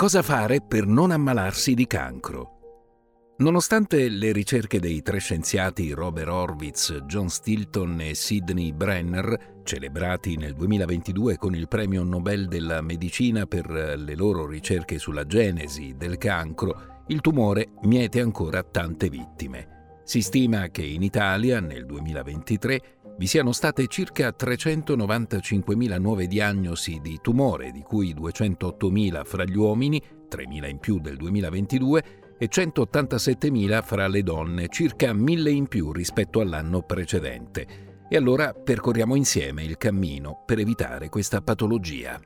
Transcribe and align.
Cosa 0.00 0.22
fare 0.22 0.62
per 0.62 0.86
non 0.86 1.10
ammalarsi 1.10 1.74
di 1.74 1.86
cancro? 1.86 3.34
Nonostante 3.36 4.08
le 4.08 4.32
ricerche 4.32 4.80
dei 4.80 5.02
tre 5.02 5.18
scienziati 5.18 5.90
Robert 5.90 6.30
Horwitz, 6.30 7.02
John 7.04 7.28
Stilton 7.28 8.00
e 8.00 8.14
Sidney 8.14 8.72
Brenner, 8.72 9.60
celebrati 9.62 10.38
nel 10.38 10.54
2022 10.54 11.36
con 11.36 11.54
il 11.54 11.68
premio 11.68 12.02
Nobel 12.02 12.48
della 12.48 12.80
Medicina 12.80 13.44
per 13.44 13.68
le 13.68 14.14
loro 14.14 14.46
ricerche 14.46 14.98
sulla 14.98 15.26
genesi 15.26 15.94
del 15.98 16.16
cancro, 16.16 17.02
il 17.08 17.20
tumore 17.20 17.72
miete 17.82 18.22
ancora 18.22 18.62
tante 18.62 19.10
vittime. 19.10 19.98
Si 20.02 20.22
stima 20.22 20.70
che 20.70 20.82
in 20.82 21.02
Italia, 21.02 21.60
nel 21.60 21.84
2023, 21.84 22.99
vi 23.20 23.26
siano 23.26 23.52
state 23.52 23.86
circa 23.86 24.30
395.000 24.30 26.00
nuove 26.00 26.26
diagnosi 26.26 27.00
di 27.02 27.18
tumore, 27.20 27.70
di 27.70 27.82
cui 27.82 28.14
208.000 28.14 29.24
fra 29.26 29.44
gli 29.44 29.58
uomini, 29.58 30.02
3.000 30.26 30.70
in 30.70 30.78
più 30.78 30.98
del 31.00 31.18
2022, 31.18 32.04
e 32.38 32.48
187.000 32.50 33.82
fra 33.82 34.08
le 34.08 34.22
donne, 34.22 34.68
circa 34.68 35.12
1.000 35.12 35.48
in 35.50 35.68
più 35.68 35.92
rispetto 35.92 36.40
all'anno 36.40 36.80
precedente. 36.80 38.06
E 38.08 38.16
allora 38.16 38.54
percorriamo 38.54 39.14
insieme 39.14 39.64
il 39.64 39.76
cammino 39.76 40.42
per 40.46 40.58
evitare 40.58 41.10
questa 41.10 41.42
patologia. 41.42 42.18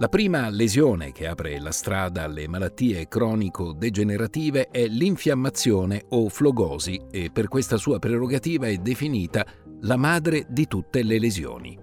La 0.00 0.08
prima 0.08 0.48
lesione 0.48 1.10
che 1.10 1.26
apre 1.26 1.58
la 1.58 1.72
strada 1.72 2.22
alle 2.22 2.46
malattie 2.46 3.08
cronico-degenerative 3.08 4.68
è 4.68 4.86
l'infiammazione 4.86 6.04
o 6.10 6.28
flogosi 6.28 7.06
e 7.10 7.30
per 7.32 7.48
questa 7.48 7.76
sua 7.78 7.98
prerogativa 7.98 8.68
è 8.68 8.76
definita 8.76 9.44
la 9.80 9.96
madre 9.96 10.46
di 10.48 10.68
tutte 10.68 11.02
le 11.02 11.18
lesioni. 11.18 11.76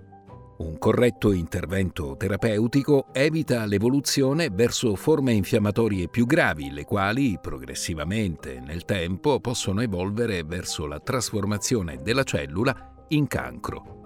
Un 0.60 0.78
corretto 0.78 1.34
intervento 1.34 2.16
terapeutico 2.16 3.08
evita 3.12 3.66
l'evoluzione 3.66 4.48
verso 4.50 4.96
forme 4.96 5.34
infiammatorie 5.34 6.08
più 6.08 6.26
gravi, 6.26 6.72
le 6.72 6.86
quali 6.86 7.38
progressivamente 7.42 8.62
nel 8.62 8.86
tempo 8.86 9.42
possono 9.42 9.82
evolvere 9.82 10.44
verso 10.44 10.86
la 10.86 11.02
trasformazione 11.02 12.00
della 12.02 12.24
cellula 12.24 12.94
in 13.10 13.28
cancro. 13.28 14.05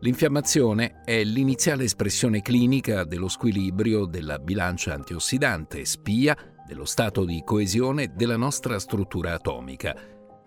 L'infiammazione 0.00 1.02
è 1.04 1.24
l'iniziale 1.24 1.82
espressione 1.82 2.40
clinica 2.40 3.02
dello 3.02 3.26
squilibrio 3.26 4.04
della 4.04 4.38
bilancia 4.38 4.94
antiossidante, 4.94 5.84
spia 5.84 6.36
dello 6.64 6.84
stato 6.84 7.24
di 7.24 7.42
coesione 7.44 8.12
della 8.14 8.36
nostra 8.36 8.78
struttura 8.78 9.32
atomica, 9.32 9.96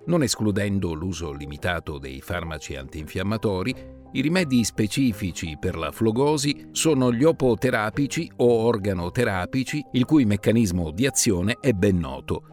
non 0.06 0.24
escludendo 0.24 0.94
l'uso 0.94 1.34
limitato 1.34 1.98
dei 1.98 2.22
farmaci 2.22 2.76
antinfiammatori, 2.76 4.00
i 4.14 4.22
rimedi 4.22 4.64
specifici 4.64 5.58
per 5.60 5.76
la 5.76 5.92
flogosi 5.92 6.70
sono 6.72 7.12
gli 7.12 7.24
opoterapici 7.24 8.32
o 8.38 8.46
organoterapici, 8.46 9.84
il 9.92 10.06
cui 10.06 10.26
meccanismo 10.26 10.92
di 10.92 11.06
azione 11.06 11.58
è 11.60 11.74
ben 11.74 11.98
noto. 11.98 12.44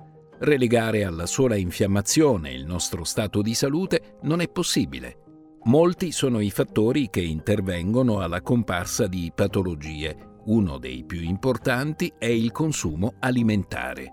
Relegare 0.41 1.05
alla 1.05 1.27
sola 1.27 1.57
infiammazione 1.57 2.53
il 2.53 2.65
nostro 2.65 3.05
stato 3.05 3.41
di 3.41 3.55
salute 3.55 4.19
non 4.23 4.41
è 4.41 4.49
possibile. 4.49 5.28
Molti 5.65 6.13
sono 6.13 6.41
i 6.41 6.51
fattori 6.51 7.11
che 7.11 7.21
intervengono 7.21 8.21
alla 8.21 8.41
comparsa 8.41 9.07
di 9.07 9.31
patologie. 9.35 10.17
Uno 10.47 10.79
dei 10.79 11.05
più 11.05 11.21
importanti 11.21 12.13
è 12.17 12.27
il 12.27 12.53
consumo 12.53 13.15
alimentare. 13.19 14.13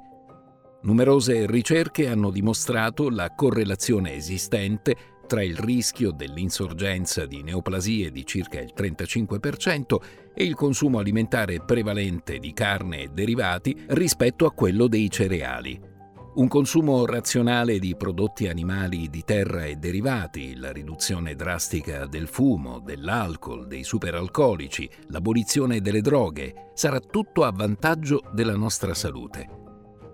Numerose 0.81 1.45
ricerche 1.47 2.07
hanno 2.09 2.29
dimostrato 2.29 3.09
la 3.09 3.31
correlazione 3.33 4.13
esistente 4.15 4.95
tra 5.27 5.43
il 5.43 5.57
rischio 5.57 6.11
dell'insorgenza 6.11 7.25
di 7.25 7.41
neoplasie 7.41 8.11
di 8.11 8.25
circa 8.25 8.59
il 8.59 8.73
35% 8.75 9.95
e 10.33 10.43
il 10.43 10.55
consumo 10.55 10.99
alimentare 10.99 11.63
prevalente 11.63 12.37
di 12.39 12.53
carne 12.53 13.03
e 13.03 13.09
derivati 13.13 13.85
rispetto 13.87 14.45
a 14.45 14.51
quello 14.51 14.87
dei 14.87 15.09
cereali. 15.09 15.93
Un 16.35 16.49
consumo 16.49 17.05
razionale 17.05 17.79
di 17.79 17.95
prodotti 17.95 18.49
animali 18.49 19.09
di 19.09 19.23
terra 19.23 19.63
e 19.63 19.77
derivati, 19.77 20.57
la 20.57 20.73
riduzione 20.73 21.33
drastica 21.33 22.07
del 22.07 22.27
fumo, 22.27 22.79
dell'alcol, 22.79 23.67
dei 23.67 23.85
superalcolici, 23.85 24.89
l'abolizione 25.11 25.79
delle 25.79 26.01
droghe, 26.01 26.71
sarà 26.73 26.99
tutto 26.99 27.45
a 27.45 27.53
vantaggio 27.55 28.21
della 28.33 28.57
nostra 28.57 28.93
salute. 28.93 29.63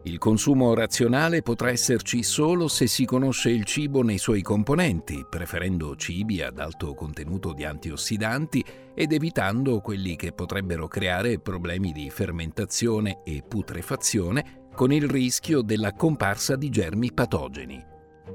Il 0.04 0.20
consumo 0.20 0.76
razionale 0.76 1.42
potrà 1.42 1.72
esserci 1.72 2.22
solo 2.22 2.68
se 2.68 2.86
si 2.86 3.04
conosce 3.04 3.50
il 3.50 3.64
cibo 3.66 4.04
nei 4.04 4.20
suoi 4.20 4.44
componenti, 4.44 5.26
preferendo 5.28 5.96
cibi 5.96 6.44
ad 6.44 6.60
alto 6.60 6.94
contenuto 6.94 7.52
di 7.52 7.66
antiossidanti 7.66 8.64
ed 8.94 9.12
evitando 9.12 9.80
quelli 9.80 10.16
che 10.16 10.34
potrebbero 10.34 10.88
creare 10.88 11.40
problemi 11.40 11.92
di 11.92 12.12
fermentazione 12.12 13.22
e 13.24 13.44
putrefazione 13.48 14.61
con 14.74 14.92
il 14.92 15.08
rischio 15.08 15.62
della 15.62 15.94
comparsa 15.94 16.56
di 16.56 16.70
germi 16.70 17.14
patogeni. 17.14 17.84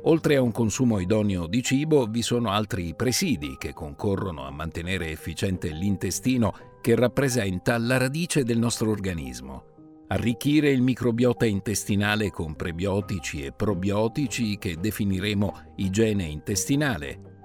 Oltre 0.02 0.36
a 0.36 0.42
un 0.42 0.52
consumo 0.52 0.98
idoneo 0.98 1.46
di 1.46 1.62
cibo, 1.62 2.06
vi 2.06 2.22
sono 2.22 2.50
altri 2.50 2.94
presidi 2.94 3.56
che 3.58 3.72
concorrono 3.72 4.46
a 4.46 4.50
mantenere 4.50 5.10
efficiente 5.10 5.70
l'intestino 5.70 6.54
che 6.80 6.94
rappresenta 6.94 7.78
la 7.78 7.96
radice 7.96 8.44
del 8.44 8.58
nostro 8.58 8.90
organismo 8.90 9.74
arricchire 10.08 10.70
il 10.70 10.82
microbiota 10.82 11.46
intestinale 11.46 12.30
con 12.30 12.54
prebiotici 12.54 13.44
e 13.44 13.52
probiotici 13.52 14.56
che 14.58 14.76
definiremo 14.78 15.72
igiene 15.76 16.24
intestinale, 16.24 17.35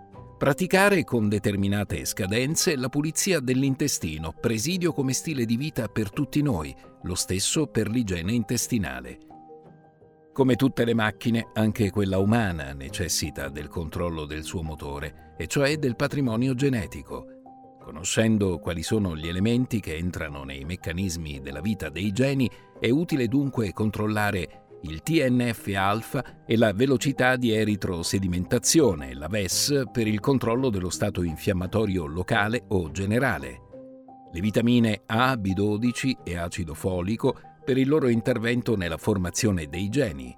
praticare 0.42 1.04
con 1.04 1.30
determinate 1.30 2.04
scadenze 2.04 2.76
la 2.76 2.90
pulizia 2.90 3.40
dell'intestino, 3.40 4.34
presidio 4.34 4.92
come 4.92 5.14
stile 5.14 5.46
di 5.46 5.56
vita 5.56 5.88
per 5.88 6.10
tutti 6.10 6.42
noi, 6.42 6.76
lo 7.04 7.14
stesso 7.14 7.68
per 7.68 7.88
l'igiene 7.88 8.32
intestinale. 8.32 9.20
Come 10.34 10.56
tutte 10.56 10.84
le 10.84 10.96
macchine, 10.96 11.50
anche 11.54 11.92
quella 11.92 12.18
umana 12.18 12.74
necessita 12.74 13.50
del 13.50 13.68
controllo 13.68 14.26
del 14.26 14.42
suo 14.42 14.64
motore, 14.64 15.36
e 15.38 15.46
cioè 15.46 15.78
del 15.78 15.96
patrimonio 15.96 16.56
genetico. 16.56 17.28
Conoscendo 17.80 18.58
quali 18.58 18.82
sono 18.82 19.16
gli 19.16 19.28
elementi 19.28 19.80
che 19.80 19.96
entrano 19.96 20.44
nei 20.44 20.66
meccanismi 20.66 21.40
della 21.42 21.62
vita 21.62 21.90
dei 21.90 22.12
geni, 22.12 22.50
è 22.80 22.90
utile 22.90 23.28
dunque 23.28 23.74
controllare 23.74 24.61
il 24.82 25.02
TNF-alfa 25.02 26.44
e 26.46 26.58
la 26.58 26.74
velocità 26.74 27.36
di 27.36 27.52
eritrosedimentazione, 27.52 29.14
la 29.14 29.28
VES, 29.28 29.84
per 29.92 30.08
il 30.08 30.20
controllo 30.20 30.70
dello 30.70 30.90
stato 30.90 31.24
infiammatorio 31.24 32.06
locale 32.06 32.64
o 32.70 32.92
generale. 32.92 33.62
Le 34.32 34.40
vitamine 34.40 35.04
A, 35.08 35.34
B12 35.34 36.24
e 36.24 36.38
acido 36.38 36.74
folico 36.74 37.40
per 37.64 37.78
il 37.78 37.88
loro 37.88 38.08
intervento 38.08 38.76
nella 38.76 38.98
formazione 38.98 39.68
dei 39.68 39.90
geni, 39.90 40.36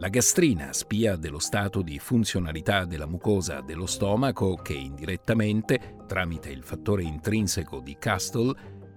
la 0.00 0.08
gastrina, 0.08 0.72
spia 0.72 1.16
dello 1.16 1.38
stato 1.38 1.82
di 1.82 1.98
funzionalità 1.98 2.86
della 2.86 3.06
mucosa 3.06 3.60
dello 3.60 3.84
stomaco 3.84 4.54
che 4.54 4.72
indirettamente, 4.72 5.96
tramite 6.06 6.48
il 6.48 6.62
fattore 6.64 7.02
intrinseco 7.02 7.80
di 7.80 7.96
Castle, 7.98 8.54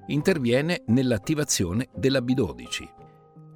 interviene 0.07 0.83
nell'attivazione 0.87 1.89
della 1.93 2.19
B12. 2.19 3.02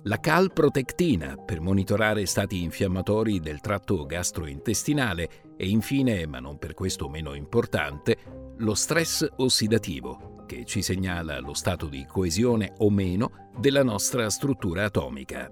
La 0.07 0.21
calprotectina 0.21 1.35
per 1.35 1.59
monitorare 1.59 2.25
stati 2.27 2.63
infiammatori 2.63 3.41
del 3.41 3.59
tratto 3.59 4.05
gastrointestinale 4.05 5.29
e 5.57 5.67
infine, 5.67 6.25
ma 6.25 6.39
non 6.39 6.57
per 6.57 6.73
questo 6.73 7.09
meno 7.09 7.33
importante, 7.33 8.15
lo 8.55 8.73
stress 8.73 9.27
ossidativo 9.35 10.45
che 10.47 10.63
ci 10.63 10.81
segnala 10.81 11.41
lo 11.41 11.53
stato 11.53 11.87
di 11.87 12.05
coesione 12.05 12.73
o 12.77 12.89
meno 12.89 13.49
della 13.59 13.83
nostra 13.83 14.29
struttura 14.29 14.85
atomica. 14.85 15.51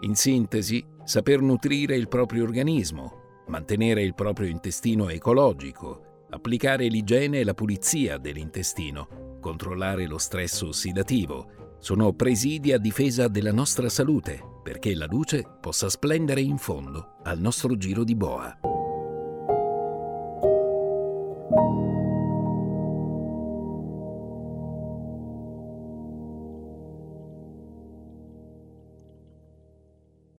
In 0.00 0.14
sintesi, 0.14 0.82
saper 1.04 1.42
nutrire 1.42 1.94
il 1.94 2.08
proprio 2.08 2.44
organismo, 2.44 3.42
mantenere 3.48 4.02
il 4.02 4.14
proprio 4.14 4.48
intestino 4.48 5.10
ecologico, 5.10 6.24
applicare 6.30 6.86
l'igiene 6.86 7.40
e 7.40 7.44
la 7.44 7.52
pulizia 7.52 8.16
dell'intestino, 8.16 9.36
controllare 9.42 10.06
lo 10.06 10.16
stress 10.16 10.62
ossidativo, 10.62 11.59
sono 11.80 12.12
presidi 12.12 12.72
a 12.72 12.78
difesa 12.78 13.26
della 13.26 13.52
nostra 13.52 13.88
salute, 13.88 14.38
perché 14.62 14.94
la 14.94 15.06
luce 15.06 15.42
possa 15.60 15.88
splendere 15.88 16.42
in 16.42 16.58
fondo 16.58 17.16
al 17.22 17.40
nostro 17.40 17.74
giro 17.74 18.04
di 18.04 18.14
boa. 18.14 18.58